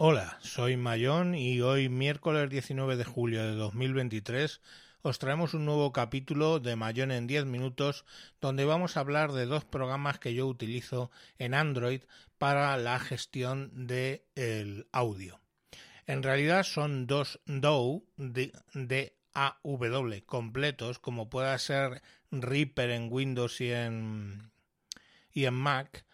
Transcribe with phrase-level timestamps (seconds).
[0.00, 4.60] Hola, soy Mayón y hoy miércoles 19 de julio de 2023
[5.02, 8.04] os traemos un nuevo capítulo de Mayón en 10 minutos
[8.40, 12.02] donde vamos a hablar de dos programas que yo utilizo en Android
[12.38, 15.40] para la gestión del el audio.
[16.06, 23.72] En realidad son dos DAW de, AW completos como pueda ser Reaper en Windows y
[23.72, 24.52] en
[25.50, 26.04] Mac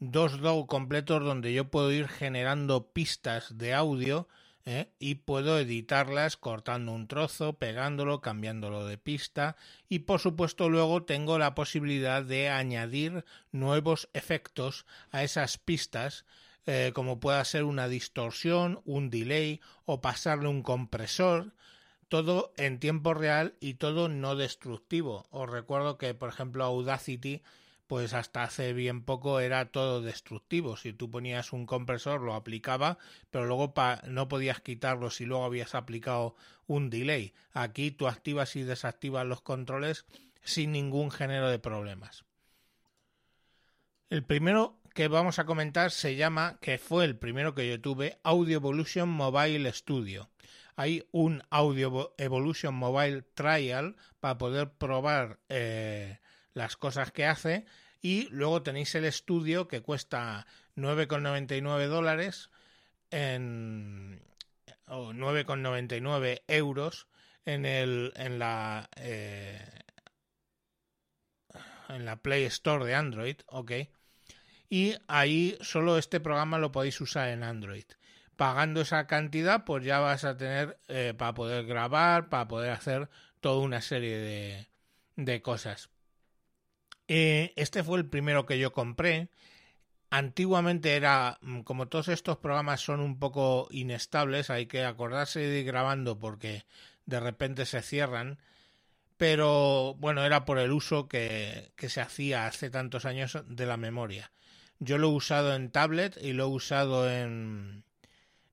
[0.00, 4.28] dos DAW completos donde yo puedo ir generando pistas de audio
[4.64, 4.92] ¿eh?
[4.98, 9.56] y puedo editarlas cortando un trozo, pegándolo, cambiándolo de pista
[9.88, 16.24] y por supuesto luego tengo la posibilidad de añadir nuevos efectos a esas pistas
[16.66, 21.54] eh, como pueda ser una distorsión, un delay o pasarle un compresor
[22.08, 25.26] todo en tiempo real y todo no destructivo.
[25.30, 27.42] Os recuerdo que, por ejemplo, Audacity
[27.88, 30.76] pues hasta hace bien poco era todo destructivo.
[30.76, 32.98] Si tú ponías un compresor lo aplicaba,
[33.30, 33.72] pero luego
[34.06, 36.36] no podías quitarlo si luego habías aplicado
[36.66, 37.32] un delay.
[37.52, 40.04] Aquí tú activas y desactivas los controles
[40.44, 42.24] sin ningún género de problemas.
[44.10, 48.18] El primero que vamos a comentar se llama, que fue el primero que yo tuve,
[48.22, 50.28] Audio Evolution Mobile Studio.
[50.76, 56.18] Hay un Audio Evolution Mobile Trial para poder probar eh,
[56.58, 57.64] las cosas que hace
[58.02, 62.50] y luego tenéis el estudio que cuesta 9,99 dólares
[63.10, 64.20] en
[64.86, 67.06] o 9,99 euros
[67.44, 69.64] en el en la eh,
[71.88, 73.72] en la Play Store de Android, ok.
[74.68, 77.86] Y ahí solo este programa lo podéis usar en Android.
[78.36, 83.08] Pagando esa cantidad, pues ya vas a tener eh, para poder grabar, para poder hacer
[83.40, 84.68] toda una serie de,
[85.16, 85.88] de cosas.
[87.08, 89.28] Eh, este fue el primero que yo compré.
[90.10, 95.60] Antiguamente era, mm, como todos estos programas son un poco inestables, hay que acordarse de
[95.60, 96.64] ir grabando porque
[97.06, 98.38] de repente se cierran.
[99.16, 103.76] Pero bueno, era por el uso que, que se hacía hace tantos años de la
[103.76, 104.32] memoria.
[104.80, 107.84] Yo lo he usado en tablet y lo he usado en,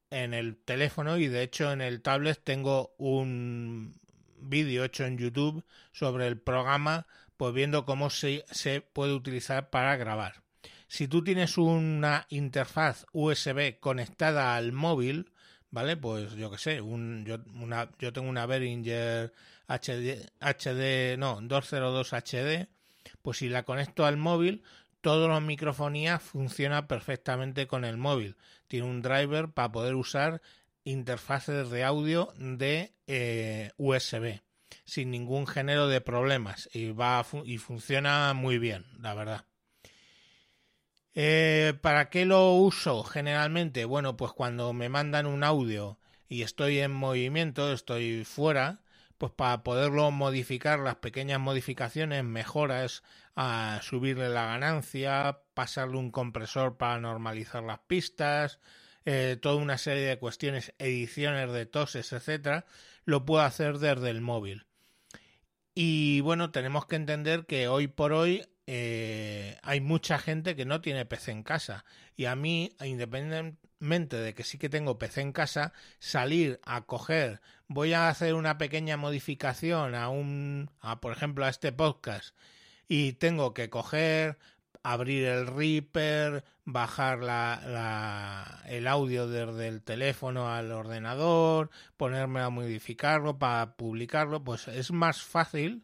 [0.09, 3.99] en el teléfono y de hecho en el tablet tengo un
[4.39, 7.05] vídeo hecho en YouTube sobre el programa
[7.37, 10.43] pues viendo cómo se, se puede utilizar para grabar.
[10.87, 15.31] Si tú tienes una interfaz USB conectada al móvil,
[15.71, 15.97] ¿vale?
[15.97, 19.33] Pues yo que sé, un, yo, una, yo tengo una Behringer
[19.67, 22.67] HD, HD, no, 202 HD,
[23.21, 24.63] pues si la conecto al móvil,
[25.01, 28.37] toda la microfonía funciona perfectamente con el móvil.
[28.67, 30.41] Tiene un driver para poder usar
[30.83, 34.44] interfaces de audio de eh, USB
[34.85, 39.45] sin ningún género de problemas y va y funciona muy bien, la verdad.
[41.15, 43.85] Eh, ¿Para qué lo uso generalmente?
[43.85, 45.97] Bueno, pues cuando me mandan un audio
[46.27, 48.81] y estoy en movimiento, estoy fuera,
[49.17, 53.03] pues para poderlo modificar, las pequeñas modificaciones, mejoras,
[53.81, 58.59] subirle la ganancia, pasarle un compresor para normalizar las pistas,
[59.05, 62.65] eh, toda una serie de cuestiones, ediciones de toses, etcétera,
[63.05, 64.65] lo puedo hacer desde el móvil.
[65.75, 70.81] Y bueno, tenemos que entender que hoy por hoy eh, hay mucha gente que no
[70.81, 71.83] tiene PC en casa.
[72.15, 77.41] Y a mí, independientemente de que sí que tengo PC en casa, salir a coger,
[77.67, 82.35] voy a hacer una pequeña modificación a un, a, por ejemplo, a este podcast,
[82.87, 84.37] y tengo que coger,
[84.83, 93.37] abrir el Reaper, bajar la, el audio desde el teléfono al ordenador, ponerme a modificarlo
[93.37, 95.83] para publicarlo, pues es más fácil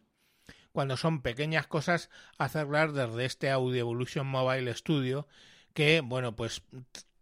[0.72, 5.26] cuando son pequeñas cosas hacerlas desde este Audio Evolution Mobile Studio
[5.74, 6.62] que, bueno, pues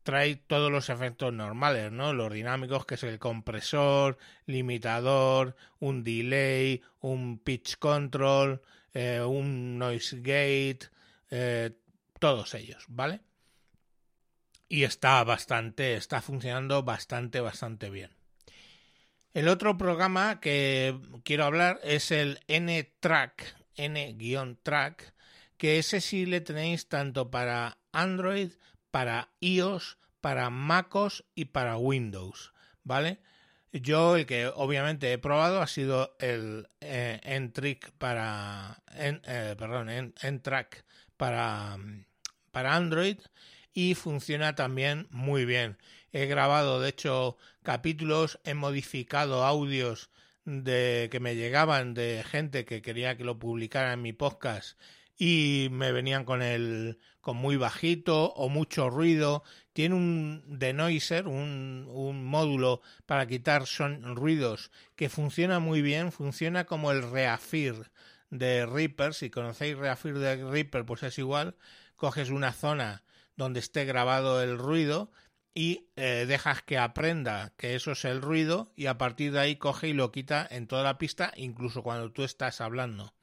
[0.03, 2.12] trae todos los efectos normales, ¿no?
[2.12, 8.62] Los dinámicos, que es el compresor, limitador, un delay, un pitch control,
[8.94, 10.88] eh, un noise gate,
[11.31, 11.71] eh,
[12.19, 13.21] todos ellos, ¿vale?
[14.72, 18.12] Y está bastante, está funcionando bastante, bastante bien.
[19.34, 25.12] El otro programa que quiero hablar es el N-Track, N-Track,
[25.56, 28.53] que ese sí le tenéis tanto para Android,
[28.92, 32.53] para iOS, para MacOS y para Windows,
[32.84, 33.18] ¿vale?
[33.72, 38.80] Yo el que obviamente he probado ha sido el eh, eh, N-Track para,
[42.53, 43.18] para Android
[43.72, 45.78] y funciona también muy bien.
[46.13, 50.11] He grabado, de hecho, capítulos, he modificado audios
[50.45, 54.78] de que me llegaban de gente que quería que lo publicara en mi podcast
[55.17, 59.45] y me venían con el con muy bajito o mucho ruido.
[59.75, 66.65] Tiene un denoiser, un, un módulo para quitar son ruidos que funciona muy bien, funciona
[66.65, 67.91] como el Reafir
[68.31, 69.13] de Reaper.
[69.13, 71.55] Si conocéis Reafir de Reaper, pues es igual.
[71.97, 73.03] Coges una zona
[73.41, 75.10] donde esté grabado el ruido
[75.54, 79.57] y eh, dejas que aprenda que eso es el ruido y a partir de ahí
[79.57, 83.15] coge y lo quita en toda la pista, incluso cuando tú estás hablando.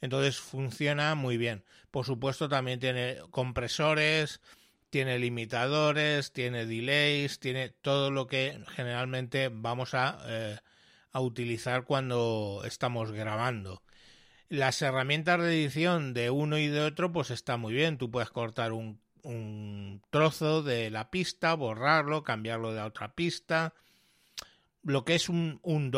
[0.00, 1.64] Entonces funciona muy bien.
[1.90, 4.40] Por supuesto también tiene compresores,
[4.90, 10.58] tiene limitadores, tiene delays, tiene todo lo que generalmente vamos a, eh,
[11.10, 13.82] a utilizar cuando estamos grabando.
[14.48, 17.98] Las herramientas de edición de uno y de otro pues está muy bien.
[17.98, 23.74] Tú puedes cortar un, un trozo de la pista, borrarlo, cambiarlo de otra pista.
[24.82, 25.90] Lo que es un, un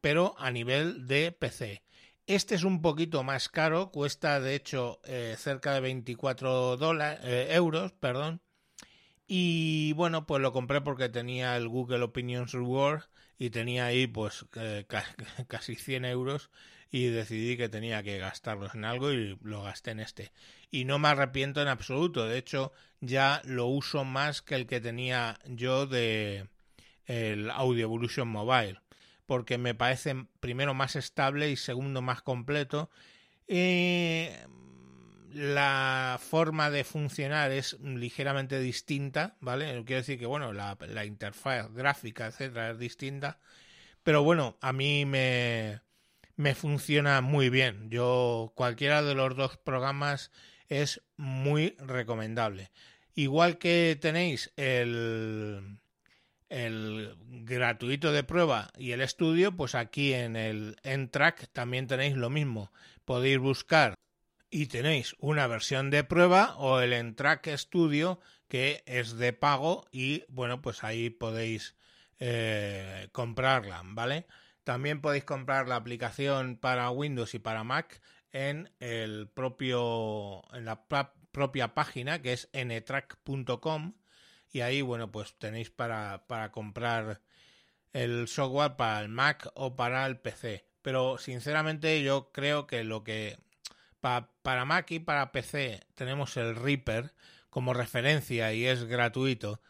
[0.00, 1.82] pero a nivel de PC.
[2.26, 7.48] Este es un poquito más caro, cuesta de hecho eh, cerca de 24 dólares, eh,
[7.52, 8.42] euros, perdón.
[9.26, 13.04] Y bueno, pues lo compré porque tenía el Google Opinions Reward
[13.38, 14.86] y tenía ahí pues eh,
[15.48, 16.50] casi 100 euros
[16.90, 20.32] y decidí que tenía que gastarlos en algo y lo gasté en este.
[20.70, 24.80] Y no me arrepiento en absoluto, de hecho ya lo uso más que el que
[24.80, 26.48] tenía yo de
[27.06, 28.80] el Audio Evolution Mobile
[29.28, 32.88] porque me parece primero más estable y segundo más completo.
[33.46, 34.34] Eh,
[35.34, 39.84] la forma de funcionar es ligeramente distinta, ¿vale?
[39.84, 43.38] Quiero decir que, bueno, la, la interfaz gráfica, etcétera, es distinta.
[44.02, 45.82] Pero bueno, a mí me,
[46.38, 47.90] me funciona muy bien.
[47.90, 50.30] Yo, cualquiera de los dos programas
[50.68, 52.70] es muy recomendable.
[53.16, 55.80] Igual que tenéis el,
[56.48, 62.30] el gratuito de prueba y el estudio, pues aquí en el N-Track también tenéis lo
[62.30, 62.72] mismo.
[63.04, 63.94] Podéis buscar
[64.48, 70.22] y tenéis una versión de prueba o el N-Track Studio que es de pago y
[70.28, 71.74] bueno, pues ahí podéis
[72.20, 74.26] eh, comprarla, ¿vale?
[74.68, 80.86] También podéis comprar la aplicación para Windows y para Mac en el propio en la
[81.32, 83.94] propia página que es ntrack.com
[84.52, 87.22] y ahí, bueno, pues tenéis para, para comprar
[87.94, 90.66] el software para el Mac o para el PC.
[90.82, 93.38] Pero sinceramente yo creo que lo que
[94.02, 97.14] para Mac y para PC tenemos el Reaper
[97.48, 99.62] como referencia y es gratuito.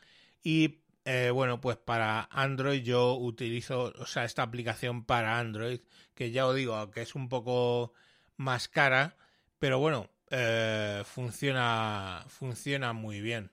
[0.42, 0.80] Y
[1.10, 5.81] eh, bueno, pues para Android yo utilizo, o sea, esta aplicación para Android,
[6.14, 7.94] que ya os digo, que es un poco
[8.37, 9.16] más cara,
[9.58, 13.50] pero bueno, eh, funciona, funciona muy bien.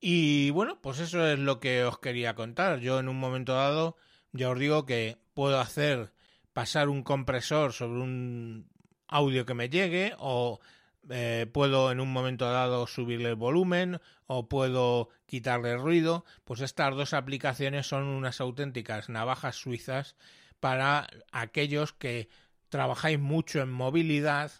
[0.00, 2.80] Y bueno, pues eso es lo que os quería contar.
[2.80, 3.98] Yo en un momento dado,
[4.32, 6.14] ya os digo que puedo hacer
[6.54, 8.70] pasar un compresor sobre un
[9.06, 10.60] audio que me llegue o
[11.10, 16.94] eh, puedo en un momento dado subirle el volumen o puedo quitarle ruido, pues estas
[16.94, 20.16] dos aplicaciones son unas auténticas navajas suizas
[20.60, 22.28] para aquellos que
[22.68, 24.52] trabajáis mucho en movilidad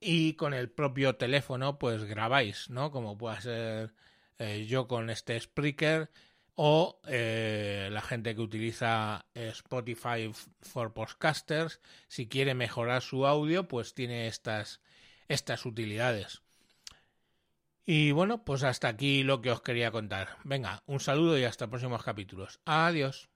[0.00, 2.90] y con el propio teléfono pues grabáis, ¿no?
[2.90, 3.94] Como puede ser
[4.38, 6.10] eh, yo con este Spreaker
[6.54, 13.94] o eh, la gente que utiliza Spotify for Podcasters, si quiere mejorar su audio, pues
[13.94, 14.80] tiene estas,
[15.28, 16.42] estas utilidades.
[17.84, 20.38] Y bueno, pues hasta aquí lo que os quería contar.
[20.42, 22.60] Venga, un saludo y hasta próximos capítulos.
[22.64, 23.28] Adiós.